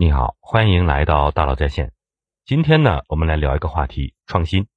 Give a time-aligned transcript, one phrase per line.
[0.00, 1.90] 你好，欢迎来到大佬在线。
[2.44, 4.68] 今天呢，我们来聊一个话题：创新。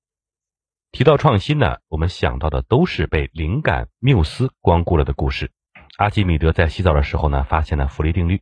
[0.91, 5.51] 提到创新呢，我们想到的都是被灵感缪斯光顾了的故事。
[5.97, 8.37] 阿基米德在洗澡的时候呢，发现了浮力定律；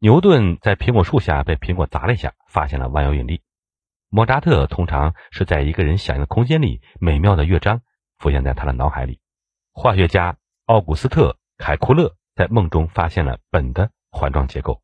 [0.00, 3.42] 牛顿在苹果树下被苹果砸了一下，发现了万有引力；
[4.08, 7.82] 莫扎特通常是在一个人想象的空间里，美妙的乐章
[8.18, 9.20] 浮现在他的脑海里；
[9.70, 10.36] 化学家
[10.66, 14.82] 奥古斯特·凯库勒在梦中发现了苯的环状结构。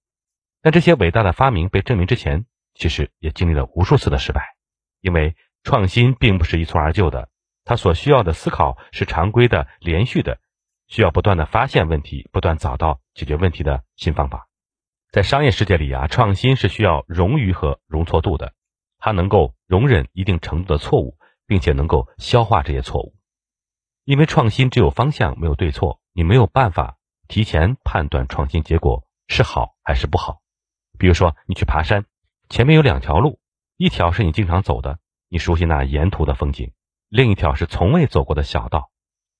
[0.66, 4.56] 但这些伟大的发明被证明之前，其实也经历了无数次的失败，
[5.00, 7.28] 因为创新并不是一蹴而就的，
[7.64, 10.40] 它所需要的思考是常规的、连续的，
[10.88, 14.48] 需要不断的发现问题，不断找到解决问题的新方法。
[15.12, 18.52] 在商业世界里啊，创新是需要容于和容错度的，
[18.98, 23.14] 它能够容忍一定程度的错误，并且能够消化这些错误。
[24.02, 26.96] 因为创新只有方向，没有对错，你没有办法
[27.28, 30.40] 提前判断创新结果是好还是不好。
[30.98, 32.06] 比如说，你去爬山，
[32.48, 33.38] 前面有两条路，
[33.76, 34.98] 一条是你经常走的，
[35.28, 36.70] 你熟悉那沿途的风景；
[37.08, 38.90] 另一条是从未走过的小道。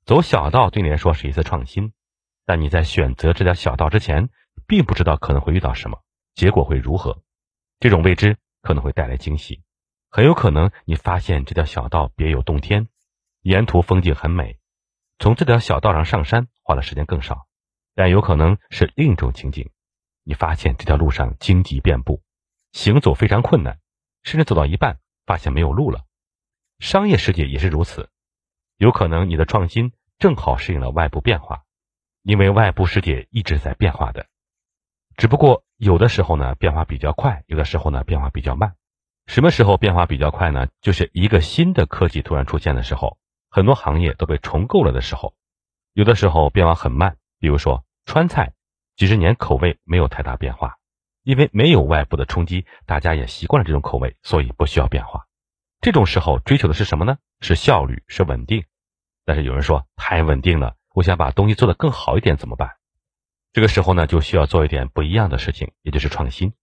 [0.04, 1.92] 走小道对你来说是一次创新，
[2.44, 4.28] 但你在选择这条小道之前，
[4.66, 6.02] 并不知道可能会遇到什么，
[6.34, 7.22] 结果会如何。
[7.80, 9.62] 这种未知可能会带来惊喜，
[10.10, 12.88] 很有可能你发现这条小道别有洞天，
[13.42, 14.58] 沿途风景很美，
[15.18, 17.46] 从这条小道上上山花的时间更少，
[17.94, 19.70] 但有可能是另一种情景。
[20.28, 22.20] 你发现这条路上荆棘遍布，
[22.72, 23.78] 行走非常困难，
[24.24, 26.00] 甚至走到一半发现没有路了。
[26.80, 28.10] 商业世界也是如此，
[28.76, 31.62] 有可能你的创新正好适应了外部变化，
[32.24, 34.26] 因为外部世界一直在变化的，
[35.16, 38.74] 只不过有的时候呢变化比较快，有的时候呢变化比较慢。
[39.28, 40.66] 什么时候变化比较快呢？
[40.80, 43.16] 就是一个新的科技突然出现的时候，
[43.48, 45.34] 很多行业都被重构了的时候。
[45.92, 48.54] 有的时候变化很慢，比如说川菜。
[48.96, 50.76] 几十年口味没有太大变化，
[51.22, 55.26] 因为没有外部的冲击，大家也习惯了这种口味，所以不需要变化。
[55.80, 57.18] 这种时候追求的是什么呢？
[57.40, 58.64] 是效率，是稳定。
[59.26, 62.70] 但是有人说太稳定了，我想把东西做得更好一点，怎么办？
[63.52, 66.54] 这个时候呢，就需要做一点不一样的事情，也就是创新。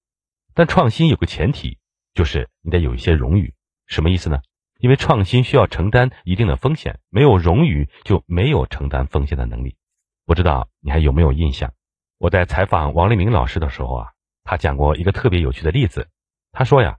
[0.56, 1.78] 但创新有个前提，
[2.14, 3.54] 就是你得有一些荣誉。
[3.86, 4.42] 什么意思呢？
[4.80, 9.78] 因为创新需要承担一定的风险，没有荣誉就没有承担风险的能力。
[10.26, 11.74] 不知道你还有没有印象？
[12.24, 14.12] 我在采访王立明老师的时候啊，
[14.46, 16.08] 他讲过一个特别有趣的例子。
[16.54, 16.98] 他说呀，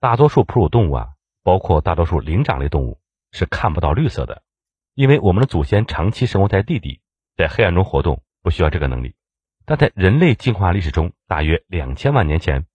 [0.00, 1.10] 大多数哺乳动物啊，
[1.44, 2.98] 包括大多数灵长类动物
[3.30, 4.42] 是看不到绿色的，
[4.94, 7.00] 因为我们的祖先长期生活在地底，
[7.36, 9.14] 在黑暗中活动，不需要这个能力。
[9.64, 12.66] 但在人类进化历史中，大约两千万年前，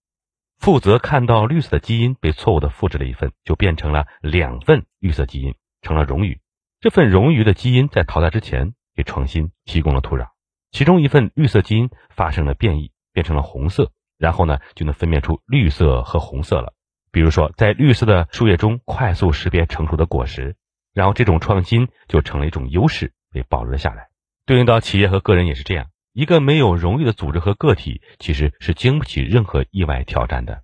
[0.57, 6.39] 负责看到绿色的基因被错误的复制了一份，就变成了两份绿色基因，成了冗余。
[6.79, 10.29] 这份冗余的基因在淘汰之前，给创新提供了土壤。
[10.71, 16.73] 其中一份绿色基因发生了变异，变成了红色，然后呢就能分辨出绿色和红色了。
[17.11, 20.55] 比如说，在绿色的树叶中快速识别成熟的果实，
[20.93, 24.09] 然后这种创新就成了一种优势，被保留了下来。
[24.45, 30.61] 对应到企业和个人也是这样，一个没有荣誉的组织和个体其实是经不起任何意外挑战的，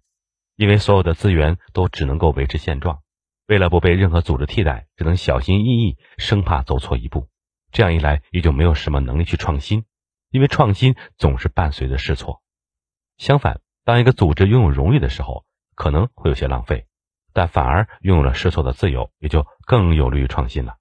[0.55, 2.99] 因为所有的资源都只能够维持现状，
[3.47, 7.27] 为了不被任何组织替代，只能小心翼翼，生怕走错一步。
[7.71, 9.83] 这样一来，也就没有什么能力去创新。
[10.35, 12.41] 因为创新总是伴随着试错，
[13.15, 16.87] 相反，当一个组织拥有荣誉的时候，可能会有些浪费，
[17.31, 20.75] 但反而拥有了试错的自由，也就更有利于创新了。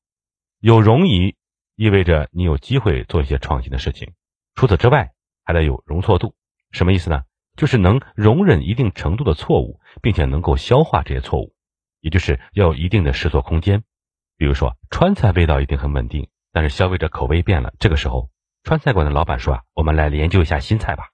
[0.59, 1.37] 有荣誉
[1.77, 4.15] 意味着你有机会做一些创新的事情，
[4.57, 5.13] 除此之外，
[5.45, 6.35] 还得有容错度。
[6.73, 7.23] 什么意思呢？
[7.57, 11.55] 就是能容忍一定程度的错误，并且能够消化这些错误，
[12.01, 13.85] 也就是要有一定的试错空间。
[14.37, 18.34] 比如说，川菜味道一定很稳定，但是消费者口味变了，这个时候。
[18.65, 21.11] 川菜馆的老板说：“啊，我们来研究一下新菜吧。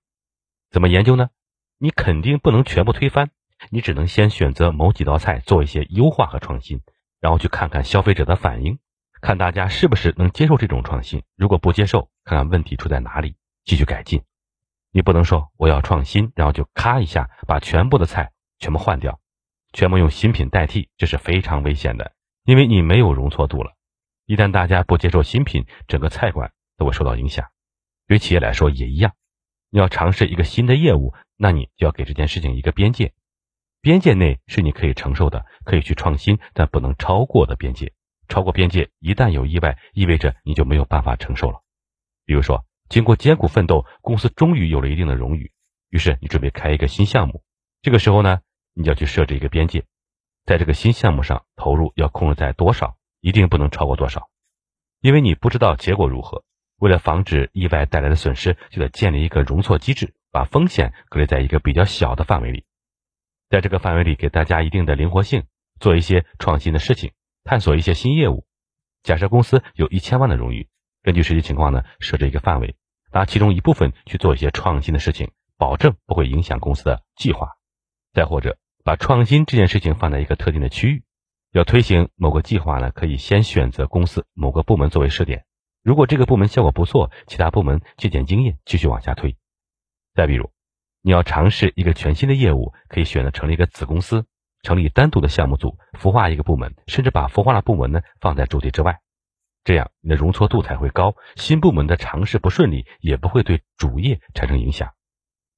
[0.71, 1.31] 怎么研究呢？
[1.79, 3.31] 你肯定不能全部推翻，
[3.71, 6.81] 你只能先选择某几道菜做一些优化和创新，
[7.19, 8.79] 然后去看看消费者的反应，
[9.21, 11.25] 看大家是不是能接受这种创新。
[11.35, 13.35] 如果不接受，看看问题出在哪里，
[13.65, 14.23] 继续改进。
[14.93, 18.31] 你不能说我要创新，然后就咔一下把全部的菜
[18.61, 19.19] 全部换掉，
[19.73, 22.13] 全部用新品代替，这是非常危险的，
[22.45, 23.73] 因为你没有容错度了。
[24.25, 27.51] 一旦大家不接受新品，整个菜馆。”都会受到影响，
[28.09, 29.13] 对企业来说也一样。
[29.69, 33.13] 你要尝试一个新的业务，那你就要给这件事情一个边界，
[33.83, 37.93] 边界内是你可以承受的，可以去创新，但不能超过的边界。
[38.29, 41.61] 超过边界，一旦有意外，意味着你就没有办法承受了。
[42.25, 45.53] 比如说，经过艰苦奋斗，公司终于有了一定的荣誉，
[45.91, 47.45] 于是你准备开一个新项目。
[47.83, 48.41] 这个时候呢，
[48.73, 49.85] 你要去设置一个边界，
[50.47, 54.31] 在这个新项目上投入要控制在多少，一定不能超过多少，
[55.01, 56.43] 因为你不知道结果如何。
[56.81, 62.65] 为了防止意外带来的损失，就得建立一个容错机制，把风险隔离在一个比较小的范围里，
[63.51, 65.45] 在这个范围里给大家一定的灵活性，
[65.79, 67.13] 做一些创新的事情，
[67.45, 68.47] 探索一些新业务。
[69.03, 70.69] 假设公司有一千万的荣誉，
[71.03, 72.77] 根据实际情况呢，设置一个范围，
[73.13, 77.51] 拿其中一部分去做一些创新的事情，保证不会影响公司的计划。
[78.15, 81.05] 再或者，把创新这件事情放在一个特定的区域，
[81.53, 85.45] 要推行某个计划呢，可以先选择公司某个部门作为试点。
[85.83, 89.37] 如果这个部门效果不错，其他部门借鉴经验，继续往下推。
[90.15, 90.51] 再比如，
[91.01, 94.27] 你要尝试一个全新的业务，可以选择成立一个子公司，
[94.63, 99.01] 成立单独的项目组，孵化一个部门，甚至把孵化的部门呢放在主体之外，
[99.65, 101.17] 这样你的容错度才会高。
[101.37, 104.93] 新部门的尝试不顺利，也不会对主业产生影响。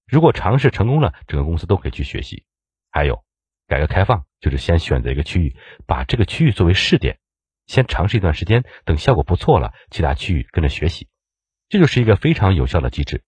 [0.06, 2.44] 如果尝试成功了，整个公司都可以去学习。
[2.90, 3.24] 还有，
[3.66, 7.18] 改革开放就是先选择一个区域，把这个区域作为试点。
[7.72, 11.08] 先尝试一段时间，等效果不错了，其他区域跟着学习，
[11.70, 13.24] 这就是一个非常有效的机制。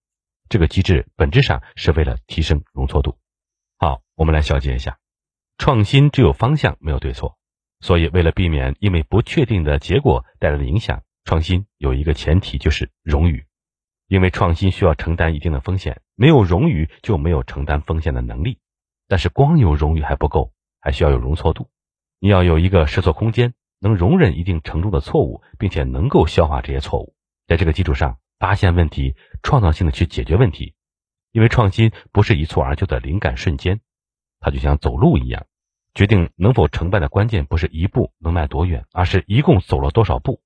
[0.50, 3.16] 这个机制本质上是为了提升容错度。
[3.78, 4.98] 好，我们来小结一下：
[5.56, 7.38] 创新只有方向，没有对错。
[7.80, 13.46] 所以，为了避免因为不确定的结果带来的影响，创新有一个前提就是荣誉。
[14.08, 18.58] 因为创新需要承担一定的风险，没有荣誉就没有承担风险的能力。
[19.08, 20.52] 但是光有荣誉还不够，
[20.82, 21.70] 还需要有容错度。
[22.18, 23.54] 你要有一个试错空间。
[23.84, 27.14] 能容忍一定程度的错误，并且能够消化这些错误，
[27.46, 30.74] 在这个基础上发现问题，创造性的去解决问题。
[31.32, 33.80] 因为创新不是一蹴而就的灵感瞬间，
[34.40, 35.44] 它就像走路一样，
[35.92, 40.40] 决定能否成败的关键不是一步能迈多远，而是一共走了多少步。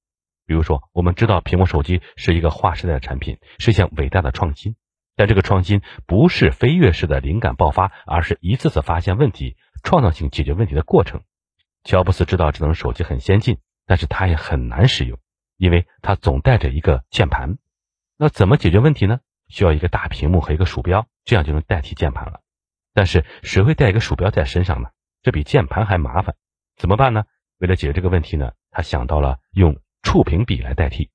[0.45, 4.75] 比如说，我们知道苹果手机是一个划时代的产品，是一项伟大的创新，
[5.15, 11.23] 但这个创新不是飞跃式的灵感爆发，而是一次次发现问题、创造性解决问题的过程。
[11.85, 15.19] 乔布斯知道智能手机很先进，但是他也很难使用，
[15.57, 17.59] 因为他总带着一个键盘。
[18.17, 19.21] 那怎么解决问题呢？
[19.49, 22.41] 需要一个大屏幕和一个鼠标，这样就能代替键盘了。
[22.93, 24.91] 但是谁会带一个鼠标在身上呢？
[25.23, 26.35] 这比键盘还麻烦。
[26.77, 27.25] 怎么办呢？
[27.59, 31.11] 为了解决这个问题呢，他想到了用触屏笔来代替。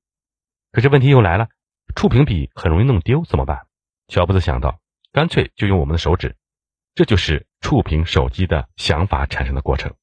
[0.72, 1.50] 可是问题又来了，
[1.96, 3.68] 触屏笔很容易弄丢，怎么办？
[4.08, 4.80] 乔布斯想到，
[5.12, 6.36] 干脆就用我们的手指。
[6.96, 9.94] 这就是触屏手机的想法产生的过程。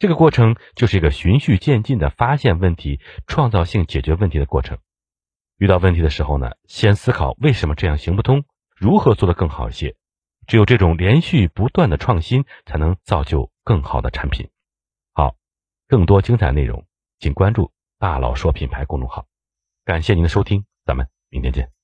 [0.00, 4.78] 这个过程就是一个循序渐进的发现问题、创造性解决问题的过程。
[5.58, 8.44] 遇到问题的时候呢，先思考为什么这样行不通，
[8.74, 9.94] 如何做得更好一些。
[10.46, 14.48] 只有这种连续不断的创新，才能造就更好的产品。
[15.12, 15.36] 好，
[15.86, 16.86] 更多精彩内容，
[17.18, 17.70] 请关注
[18.00, 19.26] “大佬说品牌”公众号。
[19.84, 21.79] 感谢您的收听，咱们明天见。